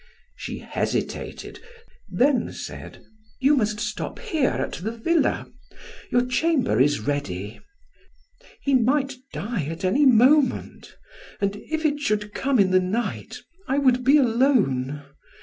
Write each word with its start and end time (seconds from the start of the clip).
She 0.35 0.57
hesitated, 0.57 1.59
then 2.09 2.53
said: 2.53 3.05
"You 3.39 3.55
must 3.55 3.79
stop 3.79 4.17
here, 4.17 4.49
at 4.49 4.71
the 4.73 4.89
villa. 4.91 5.45
Your 6.11 6.25
chamber 6.25 6.81
is 6.81 7.01
ready. 7.01 7.59
He 8.61 8.73
might 8.73 9.13
die 9.31 9.77
any 9.83 10.07
moment, 10.07 10.97
and 11.39 11.55
if 11.55 11.85
it 11.85 11.99
should 11.99 12.33
come 12.33 12.57
in 12.57 12.71
the 12.71 12.79
night, 12.79 13.41
I 13.67 13.77
would 13.77 14.03
be 14.03 14.17
alone. 14.17 15.03